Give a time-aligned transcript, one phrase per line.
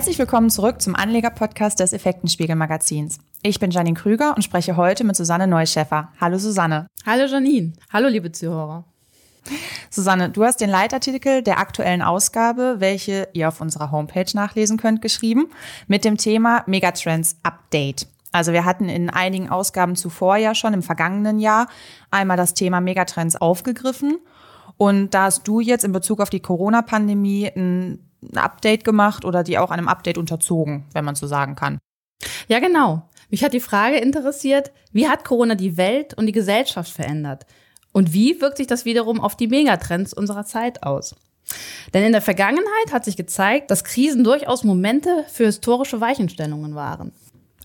[0.00, 3.18] Herzlich willkommen zurück zum Anleger-Podcast des Effektenspiegel-Magazins.
[3.42, 6.08] Ich bin Janine Krüger und spreche heute mit Susanne Neuschäffer.
[6.18, 6.86] Hallo Susanne.
[7.04, 7.74] Hallo Janine.
[7.92, 8.86] Hallo liebe Zuhörer.
[9.90, 15.02] Susanne, du hast den Leitartikel der aktuellen Ausgabe, welche ihr auf unserer Homepage nachlesen könnt,
[15.02, 15.50] geschrieben,
[15.86, 18.06] mit dem Thema Megatrends Update.
[18.32, 21.68] Also wir hatten in einigen Ausgaben zuvor ja schon im vergangenen Jahr
[22.10, 24.18] einmal das Thema Megatrends aufgegriffen.
[24.78, 29.42] Und da hast du jetzt in Bezug auf die Corona-Pandemie ein ein Update gemacht oder
[29.42, 31.78] die auch einem Update unterzogen, wenn man so sagen kann.
[32.48, 33.08] Ja, genau.
[33.30, 37.46] Mich hat die Frage interessiert, wie hat Corona die Welt und die Gesellschaft verändert?
[37.92, 41.14] Und wie wirkt sich das wiederum auf die Megatrends unserer Zeit aus?
[41.94, 47.12] Denn in der Vergangenheit hat sich gezeigt, dass Krisen durchaus Momente für historische Weichenstellungen waren.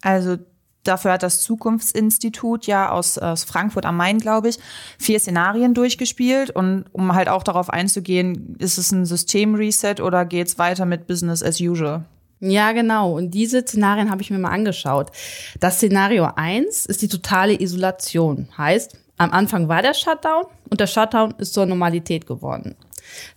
[0.01, 0.37] Also
[0.85, 4.59] Dafür hat das Zukunftsinstitut ja aus, aus Frankfurt am Main, glaube ich,
[4.98, 6.51] vier Szenarien durchgespielt.
[6.51, 11.07] Und um halt auch darauf einzugehen, ist es ein Systemreset oder geht es weiter mit
[11.07, 12.05] Business as usual?
[12.40, 13.15] Ja, genau.
[13.15, 15.12] Und diese Szenarien habe ich mir mal angeschaut.
[15.59, 18.48] Das Szenario 1 ist die totale Isolation.
[18.57, 22.76] Heißt, am Anfang war der Shutdown und der Shutdown ist zur Normalität geworden.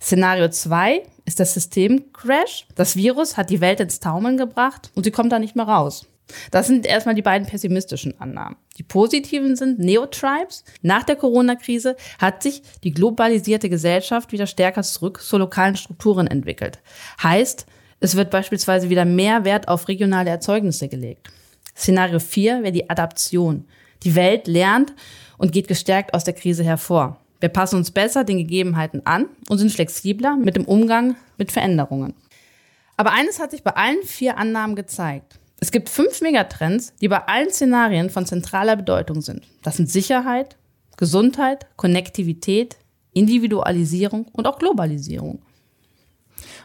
[0.01, 2.67] Szenario 2 ist das Systemcrash.
[2.75, 6.05] Das Virus hat die Welt ins Taumeln gebracht und sie kommt da nicht mehr raus.
[6.51, 8.57] Das sind erstmal die beiden pessimistischen Annahmen.
[8.77, 10.63] Die positiven sind Neotribes.
[10.81, 16.79] Nach der Corona-Krise hat sich die globalisierte Gesellschaft wieder stärker zurück zu lokalen Strukturen entwickelt.
[17.21, 17.65] Heißt,
[17.99, 21.29] es wird beispielsweise wieder mehr Wert auf regionale Erzeugnisse gelegt.
[21.75, 23.65] Szenario 4 wäre die Adaption.
[24.03, 24.93] Die Welt lernt
[25.37, 27.19] und geht gestärkt aus der Krise hervor.
[27.39, 32.13] Wir passen uns besser den Gegebenheiten an und sind flexibler mit dem Umgang mit Veränderungen.
[32.97, 35.39] Aber eines hat sich bei allen vier Annahmen gezeigt.
[35.59, 39.45] Es gibt fünf Megatrends, die bei allen Szenarien von zentraler Bedeutung sind.
[39.61, 40.55] Das sind Sicherheit,
[40.97, 42.77] Gesundheit, Konnektivität,
[43.13, 45.41] Individualisierung und auch Globalisierung.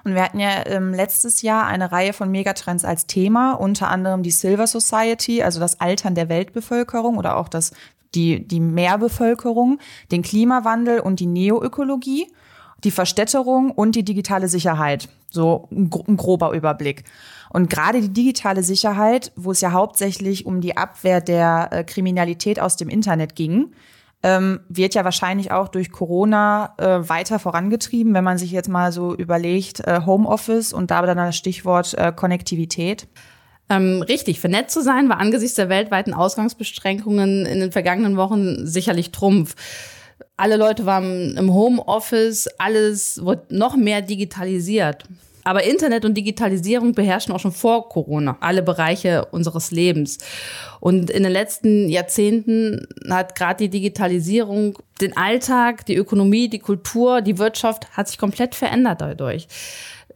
[0.05, 4.23] Und wir hatten ja ähm, letztes Jahr eine Reihe von Megatrends als Thema, unter anderem
[4.23, 7.73] die Silver Society, also das Altern der Weltbevölkerung oder auch das,
[8.15, 9.79] die, die Meerbevölkerung,
[10.13, 12.31] den Klimawandel und die Neoökologie,
[12.84, 15.09] die Verstädterung und die digitale Sicherheit.
[15.31, 17.05] So ein, grober Überblick.
[17.50, 22.61] Und gerade die digitale Sicherheit, wo es ja hauptsächlich um die Abwehr der äh, Kriminalität
[22.61, 23.73] aus dem Internet ging,
[24.23, 28.91] ähm, wird ja wahrscheinlich auch durch Corona äh, weiter vorangetrieben, wenn man sich jetzt mal
[28.91, 33.06] so überlegt, äh, Homeoffice und da dann das Stichwort äh, Konnektivität.
[33.69, 39.11] Ähm, richtig, vernetzt zu sein war angesichts der weltweiten Ausgangsbeschränkungen in den vergangenen Wochen sicherlich
[39.11, 39.55] Trumpf.
[40.37, 45.05] Alle Leute waren im Homeoffice, alles wird noch mehr digitalisiert.
[45.45, 50.19] Aber Internet und Digitalisierung beherrschen auch schon vor Corona alle Bereiche unseres Lebens.
[50.81, 57.21] Und in den letzten Jahrzehnten hat gerade die Digitalisierung den Alltag, die Ökonomie, die Kultur,
[57.21, 59.47] die Wirtschaft hat sich komplett verändert dadurch.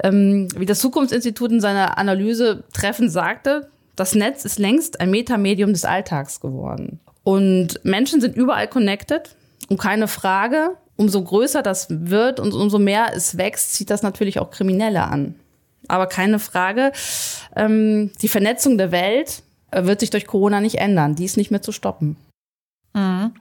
[0.02, 5.72] Ähm, wie das Zukunftsinstitut in seiner Analyse treffend sagte, das Netz ist längst ein Metamedium
[5.72, 7.00] des Alltags geworden.
[7.22, 9.36] Und Menschen sind überall connected.
[9.68, 14.38] Und keine Frage, umso größer das wird und umso mehr es wächst, zieht das natürlich
[14.40, 15.34] auch Kriminelle an.
[15.86, 16.92] Aber keine Frage,
[17.56, 21.14] ähm, die Vernetzung der Welt äh, wird sich durch Corona nicht ändern.
[21.14, 22.16] Die ist nicht mehr zu stoppen.
[22.94, 23.32] Mhm.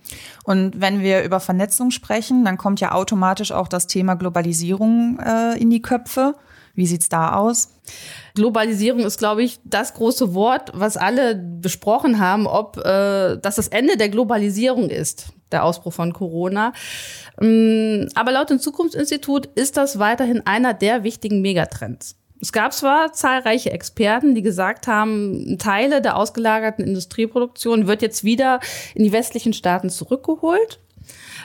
[0.44, 5.58] Und wenn wir über Vernetzung sprechen, dann kommt ja automatisch auch das Thema Globalisierung äh,
[5.58, 6.36] in die Köpfe.
[6.76, 7.70] Wie sieht's da aus?
[8.36, 13.68] Globalisierung ist, glaube ich, das große Wort, was alle besprochen haben, ob äh, das das
[13.70, 16.74] Ende der Globalisierung ist, der Ausbruch von Corona.
[17.42, 22.16] Ähm, aber laut dem Zukunftsinstitut ist das weiterhin einer der wichtigen Megatrends.
[22.40, 28.60] Es gab zwar zahlreiche Experten, die gesagt haben, Teile der ausgelagerten Industrieproduktion wird jetzt wieder
[28.94, 30.80] in die westlichen Staaten zurückgeholt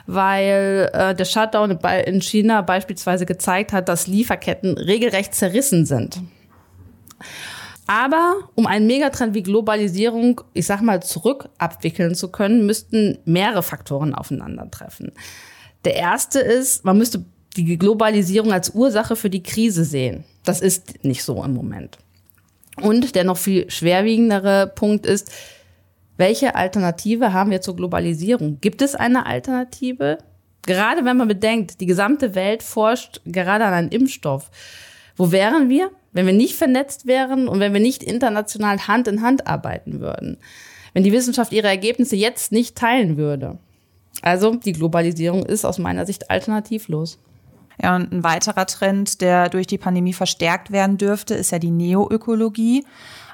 [0.07, 6.21] weil äh, der Shutdown in China beispielsweise gezeigt hat, dass Lieferketten regelrecht zerrissen sind.
[7.87, 13.63] Aber um einen Megatrend wie Globalisierung, ich sag mal, zurück abwickeln zu können, müssten mehrere
[13.63, 15.13] Faktoren aufeinandertreffen.
[15.85, 17.25] Der erste ist, man müsste
[17.57, 20.25] die Globalisierung als Ursache für die Krise sehen.
[20.45, 21.99] Das ist nicht so im Moment.
[22.81, 25.31] Und der noch viel schwerwiegendere Punkt ist,
[26.17, 28.59] welche Alternative haben wir zur Globalisierung?
[28.61, 30.19] Gibt es eine Alternative?
[30.65, 34.51] Gerade wenn man bedenkt, die gesamte Welt forscht gerade an einem Impfstoff.
[35.17, 39.23] Wo wären wir, wenn wir nicht vernetzt wären und wenn wir nicht international Hand in
[39.23, 40.39] Hand arbeiten würden?
[40.93, 43.59] Wenn die Wissenschaft ihre Ergebnisse jetzt nicht teilen würde?
[44.21, 47.19] Also die Globalisierung ist aus meiner Sicht alternativlos.
[47.83, 51.71] Ja, und ein weiterer Trend, der durch die Pandemie verstärkt werden dürfte, ist ja die
[51.71, 52.85] Neoökologie.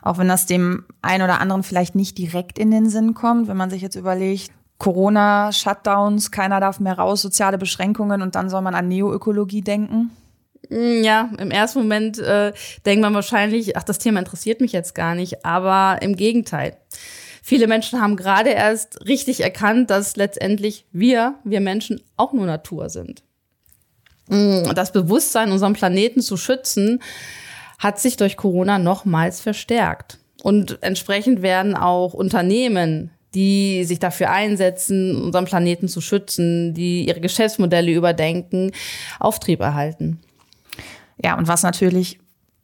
[0.03, 3.57] Auch wenn das dem einen oder anderen vielleicht nicht direkt in den Sinn kommt, wenn
[3.57, 8.63] man sich jetzt überlegt, Corona, Shutdowns, keiner darf mehr raus, soziale Beschränkungen und dann soll
[8.63, 10.13] man an Neoökologie denken.
[10.69, 12.53] Hm, ja, im ersten Moment äh,
[12.85, 16.77] denkt man wahrscheinlich, ach, das Thema interessiert mich jetzt gar nicht, aber im Gegenteil.
[17.43, 22.91] Viele Menschen haben gerade erst richtig erkannt, dass letztendlich wir, wir Menschen, auch nur Natur
[22.91, 23.23] sind.
[24.29, 27.01] Hm, das Bewusstsein, unseren Planeten zu schützen,
[27.79, 30.19] hat sich durch Corona nochmals verstärkt.
[30.43, 37.21] Und entsprechend werden auch Unternehmen, die sich dafür einsetzen, unseren Planeten zu schützen, die ihre
[37.21, 38.73] Geschäftsmodelle überdenken,
[39.21, 40.21] Auftrieb erhalten.
[41.23, 42.21] Ja, und was natürlich,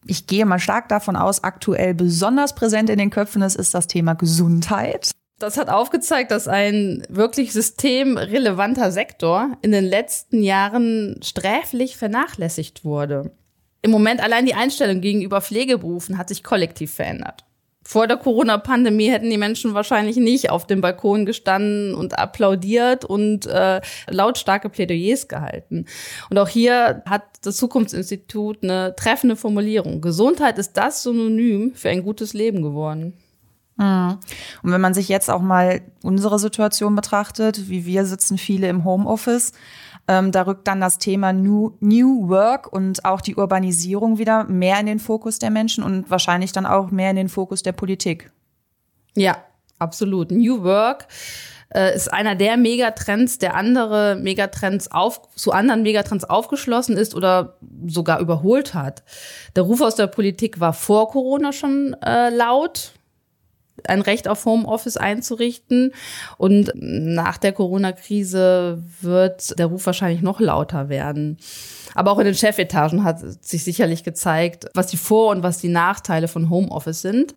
[0.07, 3.87] ich gehe mal stark davon aus, aktuell besonders präsent in den Köpfen ist, ist das
[3.87, 5.11] Thema Gesundheit.
[5.39, 13.33] Das hat aufgezeigt, dass ein wirklich systemrelevanter Sektor in den letzten Jahren sträflich vernachlässigt wurde.
[13.83, 17.45] Im Moment allein die Einstellung gegenüber Pflegeberufen hat sich kollektiv verändert
[17.87, 23.47] vor der Corona-Pandemie hätten die Menschen wahrscheinlich nicht auf dem Balkon gestanden und applaudiert und
[23.47, 25.85] äh, lautstarke Plädoyers gehalten.
[26.31, 30.01] Und auch hier hat das Zukunftsinstitut eine treffende Formulierung.
[30.01, 33.13] Gesundheit ist das Synonym für ein gutes Leben geworden.
[33.77, 34.19] Mhm.
[34.63, 38.85] Und wenn man sich jetzt auch mal unsere Situation betrachtet, wie wir sitzen viele im
[38.85, 39.53] Homeoffice,
[40.07, 44.79] ähm, da rückt dann das Thema New, New Work und auch die Urbanisierung wieder mehr
[44.81, 48.31] in den Fokus der Menschen und wahrscheinlich dann auch mehr in den Fokus der Politik.
[49.15, 49.39] Ja,
[49.79, 50.31] absolut.
[50.31, 51.07] New Work
[51.75, 57.57] äh, ist einer der Megatrends, der andere Megatrends auf, zu anderen Megatrends aufgeschlossen ist oder
[57.87, 59.03] sogar überholt hat.
[59.57, 62.93] Der Ruf aus der Politik war vor Corona schon äh, laut
[63.87, 65.93] ein Recht auf Homeoffice einzurichten.
[66.39, 71.39] Und nach der Corona-Krise wird der Ruf wahrscheinlich noch lauter werden.
[71.95, 75.69] Aber auch in den Chefetagen hat sich sicherlich gezeigt, was die Vor- und was die
[75.69, 77.35] Nachteile von Homeoffice sind.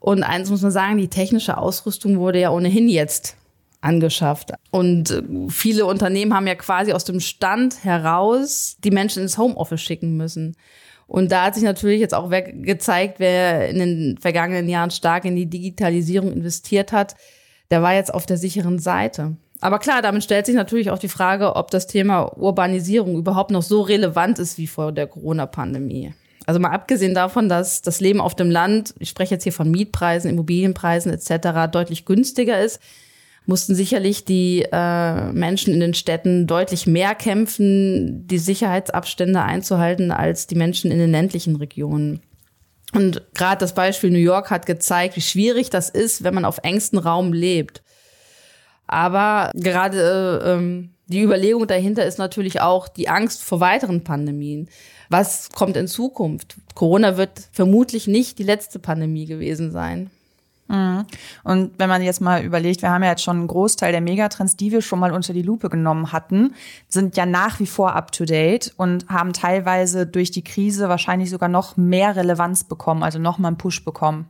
[0.00, 3.36] Und eins muss man sagen, die technische Ausrüstung wurde ja ohnehin jetzt
[3.80, 4.52] angeschafft.
[4.70, 10.16] Und viele Unternehmen haben ja quasi aus dem Stand heraus die Menschen ins Homeoffice schicken
[10.16, 10.56] müssen.
[11.06, 15.36] Und da hat sich natürlich jetzt auch gezeigt, wer in den vergangenen Jahren stark in
[15.36, 17.14] die Digitalisierung investiert hat,
[17.70, 19.36] der war jetzt auf der sicheren Seite.
[19.60, 23.62] Aber klar, damit stellt sich natürlich auch die Frage, ob das Thema Urbanisierung überhaupt noch
[23.62, 26.12] so relevant ist wie vor der Corona-Pandemie.
[26.46, 29.70] Also mal abgesehen davon, dass das Leben auf dem Land, ich spreche jetzt hier von
[29.70, 32.80] Mietpreisen, Immobilienpreisen etc., deutlich günstiger ist,
[33.46, 40.46] mussten sicherlich die äh, Menschen in den Städten deutlich mehr kämpfen, die Sicherheitsabstände einzuhalten, als
[40.46, 42.20] die Menschen in den ländlichen Regionen.
[42.92, 46.60] Und gerade das Beispiel New York hat gezeigt, wie schwierig das ist, wenn man auf
[46.62, 47.82] engstem Raum lebt.
[48.86, 54.68] Aber gerade äh, ähm, die Überlegung dahinter ist natürlich auch die Angst vor weiteren Pandemien.
[55.10, 56.56] Was kommt in Zukunft?
[56.74, 60.10] Corona wird vermutlich nicht die letzte Pandemie gewesen sein.
[60.74, 61.04] Mhm.
[61.44, 64.56] Und wenn man jetzt mal überlegt, wir haben ja jetzt schon einen Großteil der Megatrends,
[64.56, 66.54] die wir schon mal unter die Lupe genommen hatten,
[66.88, 71.30] sind ja nach wie vor up to date und haben teilweise durch die Krise wahrscheinlich
[71.30, 74.28] sogar noch mehr Relevanz bekommen, also noch mal einen Push bekommen.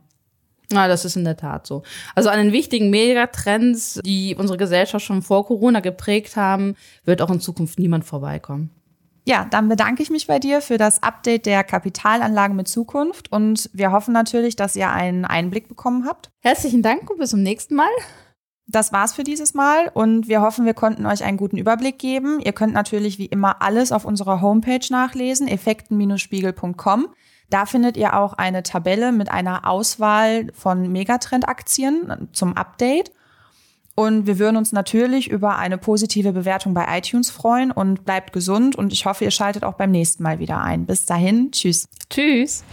[0.71, 1.83] Ja, das ist in der Tat so.
[2.15, 7.29] Also an den wichtigen Megatrends, die unsere Gesellschaft schon vor Corona geprägt haben, wird auch
[7.29, 8.71] in Zukunft niemand vorbeikommen.
[9.27, 13.71] Ja, dann bedanke ich mich bei dir für das Update der Kapitalanlagen mit Zukunft und
[13.73, 16.29] wir hoffen natürlich, dass ihr einen Einblick bekommen habt.
[16.41, 17.89] Herzlichen Dank und bis zum nächsten Mal.
[18.67, 22.39] Das war's für dieses Mal und wir hoffen, wir konnten euch einen guten Überblick geben.
[22.39, 27.07] Ihr könnt natürlich wie immer alles auf unserer Homepage nachlesen, effekten-spiegel.com.
[27.49, 33.11] Da findet ihr auch eine Tabelle mit einer Auswahl von Megatrend-Aktien zum Update.
[33.95, 38.75] Und wir würden uns natürlich über eine positive Bewertung bei iTunes freuen und bleibt gesund
[38.75, 40.85] und ich hoffe, ihr schaltet auch beim nächsten Mal wieder ein.
[40.85, 41.87] Bis dahin, tschüss.
[42.09, 42.63] Tschüss.